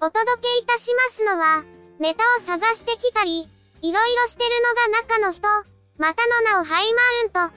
[0.00, 1.64] お届けいたしますのは、
[1.98, 3.50] ネタを探してきたり、
[3.82, 5.48] いろいろしてるのが中の人、
[5.98, 6.94] またの名をハイ
[7.32, 7.56] マウント。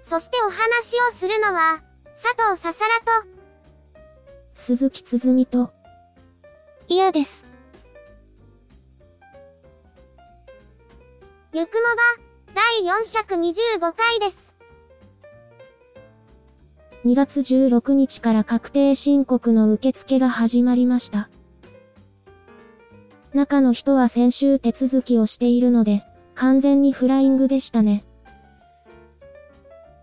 [0.00, 1.82] そしてお話をするのは、
[2.14, 3.28] 佐藤ささらと、
[4.54, 5.72] 鈴木つづみと、
[6.88, 7.46] 嫌です。
[11.52, 14.49] ゆくもば、第425回です。
[17.04, 21.30] 2月16日から確定申告の受付が始まりました。
[23.32, 28.04] 中の人は先週手続きをしているので、完全にフライングでしたね。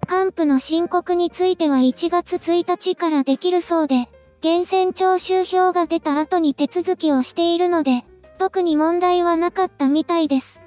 [0.08, 4.10] 還付の申告については1月1日からできるそうで、
[4.42, 8.06] 源泉徴収票が出た後に手続きをしているので、
[8.40, 10.62] 特に問題はなかったみたいです。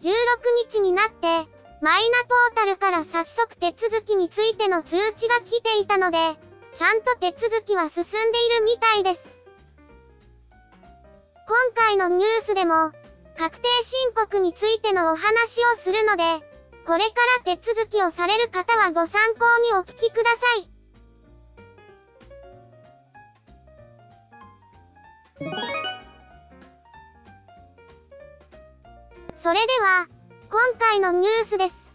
[0.00, 0.10] 16
[0.68, 1.48] 日になって、
[1.82, 6.18] マイナポータルから早速手続きについての通知が来ていたので、
[6.74, 9.34] ちゃんと手続きは進んでいるみたいです。
[11.46, 12.92] 今回のニュースでも、
[13.38, 16.22] 確定申告についてのお話をするので、
[16.86, 17.14] これか
[17.46, 20.70] ら手続きをされる方はご参考にお聞きください。
[29.34, 30.19] それでは、
[30.52, 31.94] 今回のニュースです。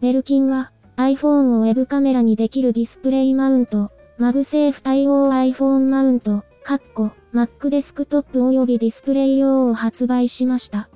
[0.00, 10.88] Belkin は iPhone を Web カメラにできるディスプレイマウント、 MagSafe 対応 iPhone マウント、カッコ、Mac デスクトップ及びディスプレイ用を発売しました。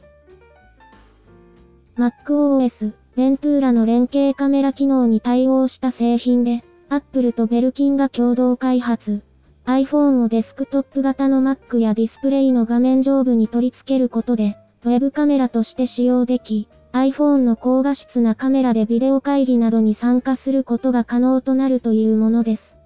[1.96, 9.22] MacOS、Ventura の連携カメラ機能に対応した製品で、Apple とベルキンが共同開発。
[9.66, 22.76] iPhone をデスクトップ型の Mac やディスプレイの画面上部に取り付けることで、ウェブカメラとして使用でき、iPhone の高画質なカメラでビデオ会議などに参加することが可能となるというものです。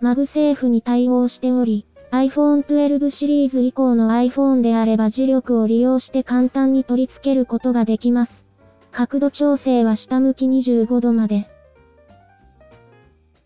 [0.00, 8.46] MagSafe に対応しており、iPhone 12シリーズ以降の iPhone であれば磁力を利用して簡単に取り付けることができます。
[8.92, 11.48] 角度調整は下向き25度まで。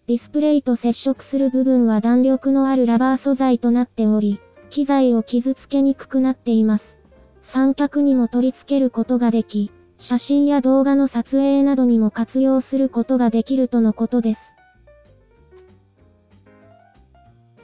[0.07, 4.39] ディスプレイと接触する部分は弾力のあるラバー素材となっており、
[4.73, 6.99] 機材を傷つけにくくなっています。
[7.43, 14.55] 三脚にも取り付けることができ、写真や動画の撮影などにも活用することができるとのことです。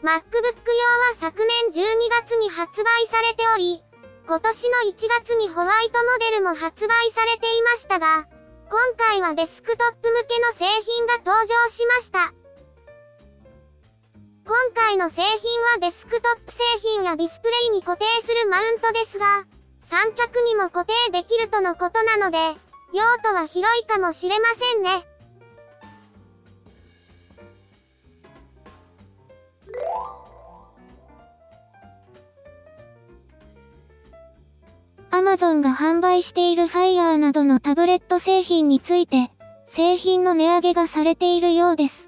[0.02, 0.20] MacBook 用は
[1.16, 1.38] 昨
[1.72, 3.82] 年12月に発売されており、
[4.26, 4.94] 今年の1
[5.24, 8.28] 月にホワイトモデルも発売されていましたが、
[8.68, 12.34] 今回はデスクトップ向けの製品が登場しました。
[14.48, 15.28] 今回の製品
[15.74, 19.26] はデスクトップ製品やディスプレイに固定するマウントですが、
[19.82, 22.38] 三脚にも固定できるとのことなので、
[22.94, 25.06] 用途は広いかもしれませんね。
[35.10, 39.30] アマゾンが販売している Fire などのタブレット製品について、
[39.66, 42.07] 製品の値上げがされているようです。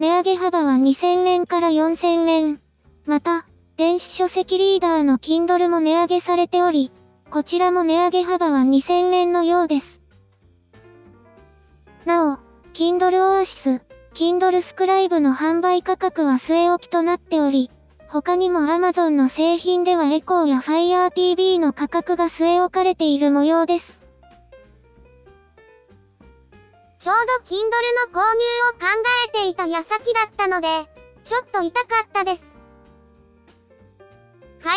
[0.00, 2.60] 値上げ幅は2000円から4000円。
[3.06, 3.46] また、
[3.76, 6.90] 電子書籍リーダーの Kindle も値上げされており、
[7.30, 10.02] こちらも値上げ幅は2000円のようです。
[12.04, 12.38] なお、
[12.72, 13.82] Kindle Oasis、
[14.14, 17.70] Kindle Scribe の販売価格は据え置きとなっており、
[18.08, 24.03] 他にも Amazon の製品では Echo や Fire TV の価格が据え置かれている模様です。
[27.04, 27.60] ちょうど Kindle
[28.08, 28.40] の購入
[28.70, 28.88] を考
[29.28, 30.88] えていた矢先だったので、
[31.22, 32.54] ちょっと痛かったです。
[34.60, 34.72] Fire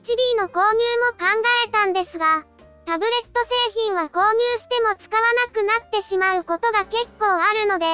[0.00, 1.26] HD の購入も考
[1.66, 2.46] えたんですが、
[2.84, 3.44] タブレット
[3.74, 7.86] 製品は購入しても使わなくなってしまうことが結構あるので、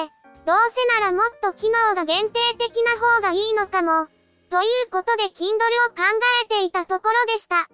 [0.44, 4.08] どうせならもっと機能が限定的な方がいいのかも。
[4.50, 5.56] ということで Kindle
[5.86, 6.04] を考
[6.44, 7.66] えていたところでした。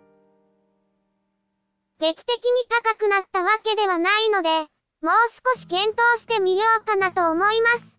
[1.98, 2.50] 劇的に
[2.84, 4.70] 高くなったわけではないので、
[5.02, 5.12] もう
[5.54, 7.96] 少し検討してみようかなと思います。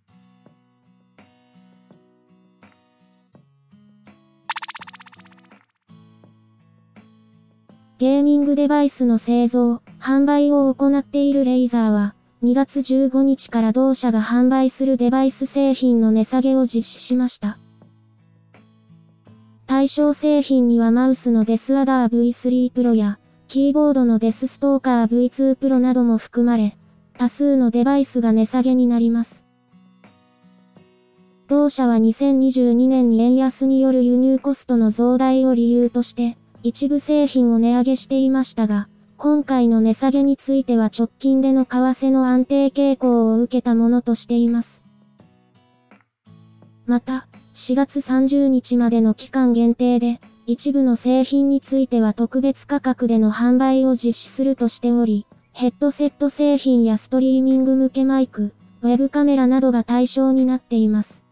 [8.00, 12.14] ゲーミングデバイスの製造、販売を行っているレイザーは、
[12.44, 17.58] 2月15日から同社が販売するデバイス製品の値下げを実施しました。
[19.66, 23.18] 対象製品にはマウスのデスアダー V3 Pro や、
[23.48, 26.78] キーボードのデスストーカー V2 Pro なども含まれ、
[27.18, 29.44] 多数のデバイスが値下げになります。
[31.48, 44.84] 同社は2022年に円安による輸入コストの増大を理由として、一部製品を値上げしていましたが、今回の値下げについては直近での為替の安定傾向を受けたものとしています。
[46.86, 55.26] また、4月30日までの期間限定で、一部の製品については特別価格での販売を実施するとしており、
[55.60, 61.24] ヘッドセット製品やストリーミング向けマイク、ウェブカメラなどが対象になっています。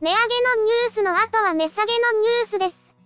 [0.00, 2.96] 値上げのニュースの後は値下げのニュースです。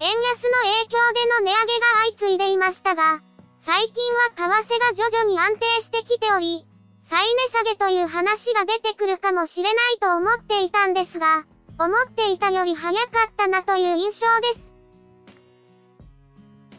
[0.00, 3.20] 円安の影響での値上げが相次いでいましたが、
[3.58, 6.66] 最近は為替が徐々に安定してきており、
[7.02, 11.44] 再値下げという話が出てくるかもしれないと思っていたんですが、
[11.78, 14.71] 思っていたより早かったなという印象です。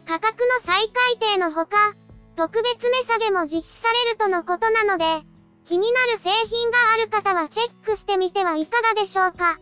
[0.05, 1.77] 価格の再改定のほか、
[2.35, 5.05] 特別値下げも実施されるとのことなので、
[5.63, 9.59] 気になる製品がある方はチェックしてみてはいかがでしょうか。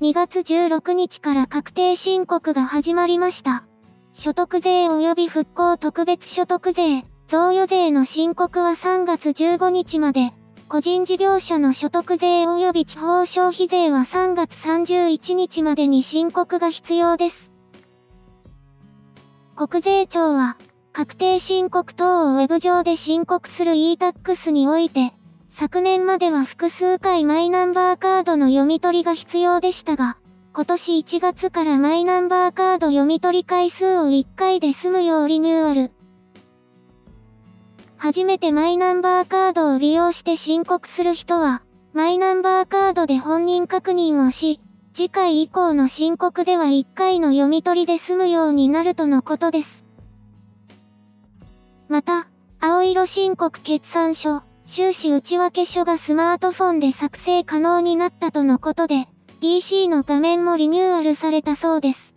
[0.00, 3.64] 2月16日から確定申告が始まりました。
[4.12, 10.32] 所得税及び復興特別所得税、贈与税の申告は3月15日まで、
[10.66, 17.52] 個人事業者の所得税及び地方消費税は3月31日までに申告が必要です。
[19.56, 20.56] 国税庁は、
[20.94, 25.12] 確定申告等をウェブ上で申告する e-tax において、
[25.50, 30.16] 昨年までは複数回マイナンバーカードの読み取りが必要でしたが、
[30.54, 35.97] 今年1月からマイナンバーカード読み取り回数を1回で済むようリニューアル。
[37.98, 41.62] 初めてマイナンバーカードを利用して申告する人は、
[41.92, 44.60] マイナンバーカードで本人確認をし、
[44.94, 49.84] 次回以降の申告では1回の読み取りで済むようになるとのことです。
[51.88, 52.28] また、
[52.60, 59.08] 青色申告決算書、収支内訳書がスマートフォンで作成可能になったとのことで、
[59.40, 62.14] PC の画面もリニューアルされたそうです。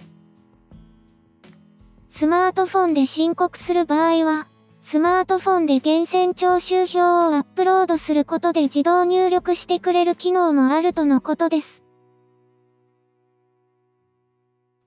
[2.08, 4.48] スマートフォンで申告する場合は、
[4.84, 11.84] スマートフォンで源泉徴収表をアップロードすることで自動入力してくれる機能もあるとのことです。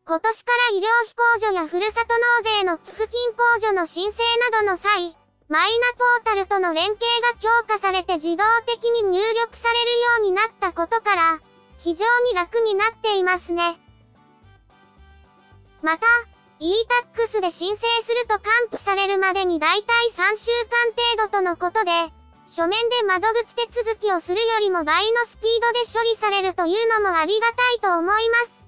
[0.04, 4.18] 今年から医療費控除やふるさと納税の寄付金控除の申請
[4.50, 5.16] などの際、
[5.48, 6.98] マイナポータルとの連携
[7.32, 11.40] が強化されて自動的に入力されるようになったことから、
[11.78, 13.62] 非常に楽になっていますね。
[15.82, 16.06] また、
[16.64, 18.42] e-tax で申請すると還
[18.72, 21.90] 付されるまでにだいたい3週間程度とのことで、
[22.46, 28.64] 書面で窓口手続きをするよりも倍のスピードで処理されるというのもありがたいと思います。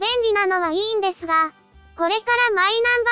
[0.00, 1.52] 便利なのはいいんですが、
[1.96, 3.10] これからマイナンバ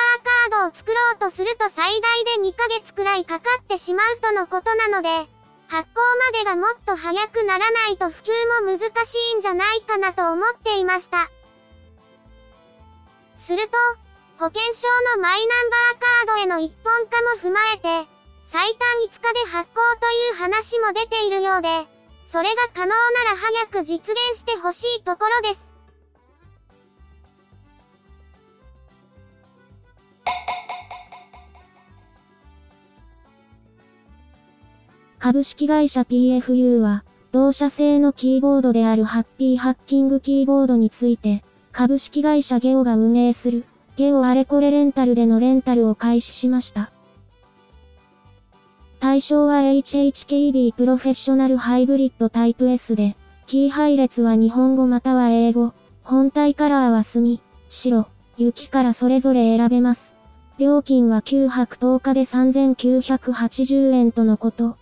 [0.49, 5.07] ーカードを作ろうとすると最大で2ヶ月くらいかかってしまうとのことなので、
[5.69, 11.31] 発行までがもっと早くならないと普及も難しいんじゃないかなと思っていました。
[13.43, 13.77] すると、
[14.37, 18.09] 保険証のマイナンバーカードへの一本化も踏まえて、
[18.45, 21.67] 最短5日で発行という話も出ているようで、
[22.25, 25.73] それが可能なら早く実現してほしいところです。
[35.19, 41.43] 株式会社 PFU は、同社製のキーボードであるハッピーハッキングキーボードについて、
[41.73, 43.65] 株式会社ゲオが運営する、
[43.95, 46.91] ゲオあれこれレンタルでのレンタルを開始しました。
[48.99, 58.05] 対象は HHKB プロフェッショナルハイブリッドタイプ S で、キー配列は日本語または英語、本体カラーは墨、白、
[58.37, 60.13] 雪からそれぞれ選べます。
[60.59, 64.77] 料金は9泊10日で3980円とのこと。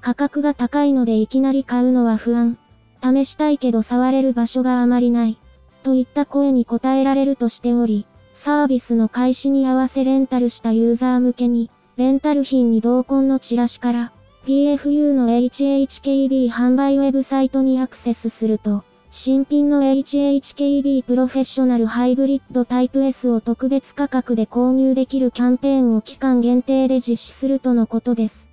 [0.00, 2.58] 価格が高いのでいきなり買うのは不安。
[3.02, 5.38] 試したいけど触れる場所があまりない。
[5.82, 14.12] といった声に応えられるとしており、サービスの開始に合わせレンタルしたユーザー向けに、レンタル品に同梱のチラシから、
[14.46, 28.49] PFU の HHKB 販売ウェブサイトにアクセスすると、新品の HHKB プロフェッショナルハイブリッドタイプ S を特別価格で購入できるキャンペーンを期間限定で実施するとのことです。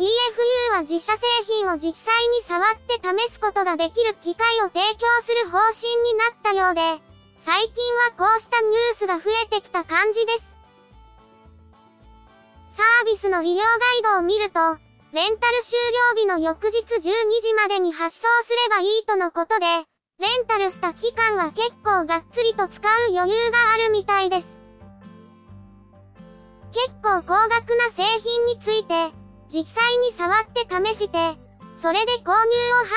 [0.00, 6.80] PFU は自社製品を実際に触って試すことができる機会を提供する方針になったようで、
[7.36, 7.74] 最近
[8.08, 10.56] はこうしたニュースが増えてきた感じです。
[12.70, 13.68] サービスの利用ガ
[14.00, 14.60] イドを見ると、
[15.12, 15.78] レンタル終
[16.16, 19.84] 了日の翌日12時までに発送すればいいとのことで、レ
[20.42, 24.60] ンタルした期間は結構がっつりと使う余裕があるみたいです。
[26.72, 29.19] 結構高額な製品について、
[29.52, 31.18] 実際に触って試して、
[31.74, 32.34] それで購入を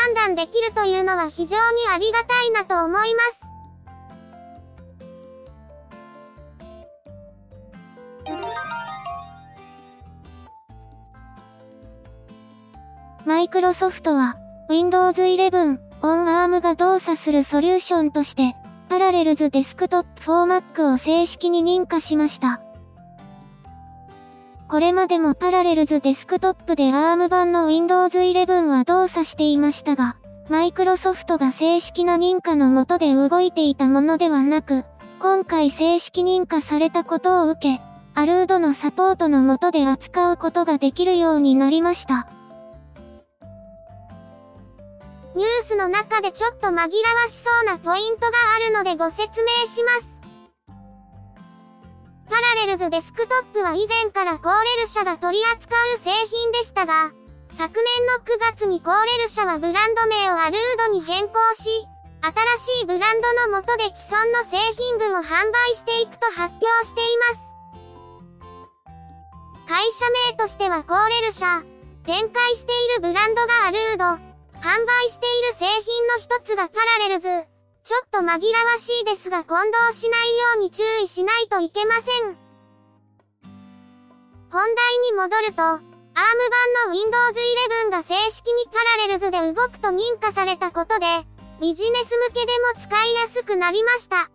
[0.05, 3.41] 判断できるというのは非常にありがたいなと思います。
[13.25, 14.35] マイクロソフトは
[14.69, 18.55] Windows 11 on ARM が動作するソリューションとして
[18.89, 22.61] Parallels Desktop4Mac を正式に認可しました。
[24.73, 30.17] これまでも Parallels Desktop で ARM 版の Windows 11は動作していましたが、
[30.49, 34.83] マイクロソフトが正式な認可のもとで動いていたものではなく、
[35.19, 37.81] 今回正式認可されたことを受け、
[38.15, 42.27] アルードのサポートのもとで扱うことができるようになりました。
[45.35, 46.87] ニュースの中でちょっと紛らわ
[47.27, 50.12] しそうなポイントがあるのでご説明します。
[52.33, 57.13] パラレルズデスクトップは以前からコーレル社が取り扱う製品でしたが、
[57.53, 61.69] 昨年の9月にコーレル社はブランド名をアルードに変更し、
[62.57, 68.97] 新しいブランドの下で既存の製品群を販売していくと発表しています。
[69.69, 71.61] 会社名としてはコーレル社、
[72.03, 77.52] 展開しているブランドがアルード、販売している製品の一つがパラレルズ。
[77.83, 78.39] ちょっと紛らわ
[78.79, 82.37] しいですが混同しないように注意しないといけません。
[84.49, 85.81] 本題に戻ると、ARM 版
[86.87, 87.39] の Windows
[87.89, 91.05] 11が正式にパラレルズで動くと認可されたことで、
[91.59, 94.29] ビジネス向けでも使いやすくなりました。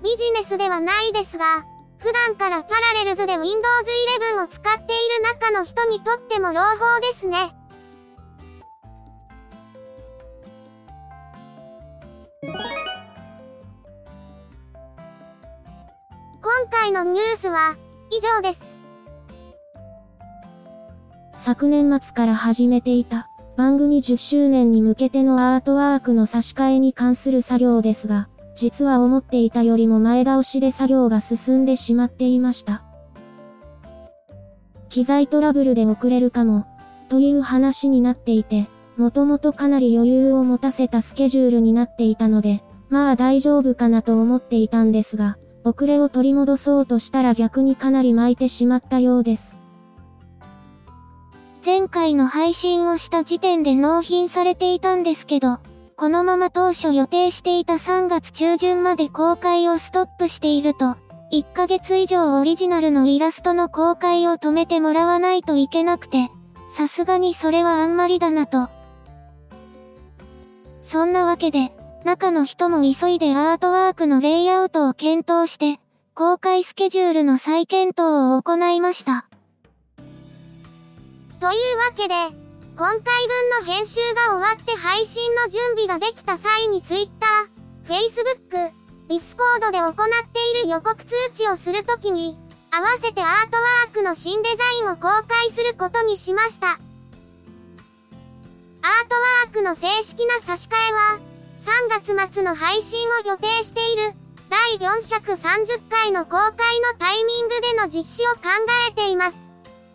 [0.00, 1.64] ビジネスではないですが、
[1.98, 3.58] 普段からパラレルズで Windows
[4.38, 7.52] 11を使っている中の人にとっても朗報ですね。
[16.72, 17.76] 回のニュースは
[18.10, 18.62] 以上です。
[21.34, 32.82] 昨年末から始めていた番組10周年に向けてのアートワークの差し替えに関する作業ですが、実は思っていたよりも前倒しで作業が進んでしまっていました。
[34.88, 36.66] 機材トラブルで遅れるかも、
[37.10, 49.56] という話になっていて、もともとかなり余裕を持たせたスケジュールになっていたので、まあ大丈夫かなと思っていたんですが、遅れを取り戻そうとしたら逆にかなり巻いてしまったようです。
[51.64, 55.60] 前回の配信をした時点で納品されていたんですけど、
[55.96, 60.96] このまま当初予定していた3月中旬まで公開をストップしていると、
[61.32, 66.30] 1ヶ月以上オリジナルのイラストの公開を止めてもらわないといけなくて、
[66.68, 68.68] さすがにそれはあんまりだなと。
[70.80, 71.72] そんなわけで、
[72.04, 75.78] 中の人も急いでアートワークのレイアウトを検討して、
[76.14, 78.00] 公開スケジュールの再検討
[78.36, 79.26] を行いました。
[81.40, 82.14] というわけで、
[82.76, 87.10] 今回分の編集が終わって配信の準備ができた際に Twitter、
[87.86, 88.72] Facebook、
[89.08, 92.36] Discord で行っている予告通知をするときに、
[92.70, 96.68] 合わせてアートワークの新デザインを公開することにしました。
[96.68, 96.80] アート
[99.44, 101.31] ワークの正式な差し替えは、
[101.62, 104.14] 3月末の配信を予定している、
[104.50, 108.40] 第430回の公開のタイミングでの実施を考
[108.90, 109.36] えています。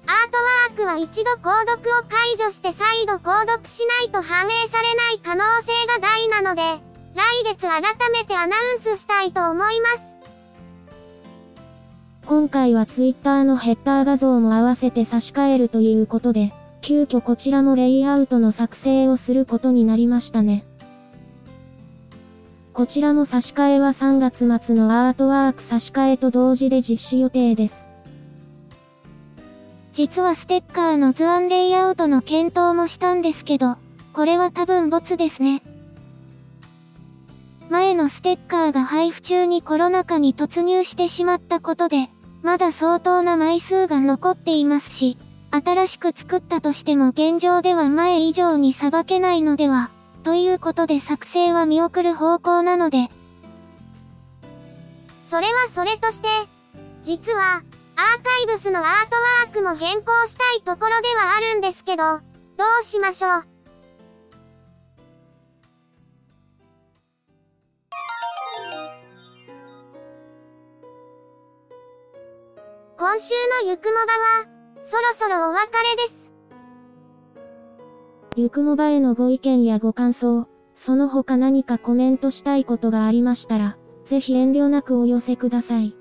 [0.05, 6.61] アートワークは一度購読を解除して再度購読しないと反映されない可能性が大なので、
[7.15, 7.81] 来月改
[8.13, 10.17] めてアナウンスしたいと思います。
[12.25, 20.63] 今回は Twitter のヘッダー画像も合わせて差し替えるということで、急遽こちらもレイアウトの作成をすることになりましたね。
[22.77, 27.87] こちらも差し替えは3月末のアートワーク差し替えと同時で実施予定です。
[29.93, 33.77] 実はステッカーの図案レイアウトの検討もしたんですけど、
[34.13, 35.63] これは多分ボツですね。
[37.71, 42.11] 前のステッカーが配布中にコロナ禍に突入してしまったことで、
[42.43, 45.17] まだ相当な枚数が残っていますし、
[45.49, 49.89] 新しく作ったとしても現状では前以上にさばけないのでは、
[50.27, 53.07] ということで作成は見送る方向なので。
[55.25, 56.27] それはそれとして、
[57.01, 62.19] 実は、アーカイブスのアートワークも変更したいところではあるんですけど、ど
[62.81, 63.45] うしましょう？
[72.97, 76.26] 今週のゆくもばは、そろそろお別れです。
[78.39, 85.95] ゆくもばへのご意見やご感想、その他何かコメントしたいことがありましたら、ぜひ遠慮なくお寄せください。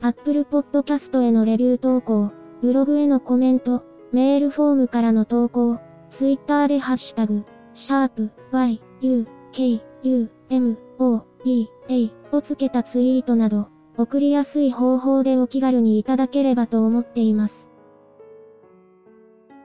[0.00, 2.32] Apple Podcast へのレビュー投稿、
[2.62, 5.78] ブログへのコメント、メールフォームからの投稿、
[6.08, 7.44] Twitter でハッシュタグ、
[7.74, 13.68] シャープ y, u, k, u, m, o, b, a をつけたツイートなど、
[13.98, 17.69] 送りやすい方法でお気軽にいただければと思っています。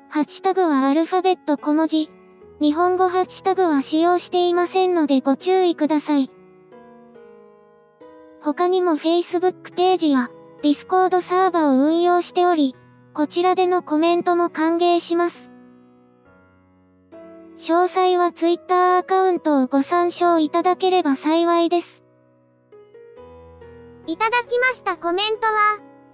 [0.09, 2.09] ハッシュタグはアルファベット小文字。
[2.61, 6.31] 日本語ハッシュタグは使用していませんのでご注意ください。
[8.41, 10.29] 他にも Facebook ページや
[10.63, 12.75] Discord サーバを運用しており、
[13.13, 15.51] こちらでのコメントも歓迎します。
[17.57, 22.03] 詳細は Twitter アカウントをご参照いただければ幸いです。
[24.07, 25.79] いただきましたコメントは、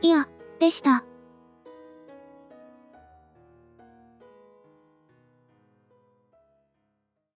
[0.00, 0.28] いや、
[0.60, 1.07] でした。